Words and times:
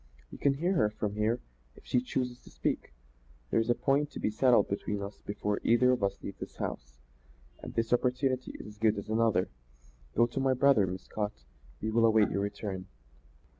"You 0.31 0.39
can 0.39 0.55
hear 0.55 0.73
her 0.73 0.89
from 0.89 1.13
here 1.13 1.41
if 1.75 1.85
she 1.85 2.01
chooses 2.01 2.39
to 2.39 2.49
speak. 2.49 2.91
There's 3.51 3.69
a 3.69 3.75
point 3.75 4.09
to 4.09 4.19
be 4.19 4.31
settled 4.31 4.67
between 4.67 4.99
us 5.03 5.21
before 5.27 5.59
either 5.63 5.91
of 5.91 6.01
us 6.01 6.23
leaves 6.23 6.39
this 6.39 6.55
house, 6.55 6.97
and 7.61 7.75
this 7.75 7.93
opportunity 7.93 8.53
is 8.59 8.65
as 8.65 8.77
good 8.79 8.97
as 8.97 9.09
another. 9.09 9.49
Go 10.15 10.25
to 10.25 10.39
my 10.39 10.55
brother, 10.55 10.87
Miss 10.87 11.03
Scott; 11.03 11.43
we 11.81 11.91
will 11.91 12.07
await 12.07 12.31
your 12.31 12.41
return." 12.41 12.87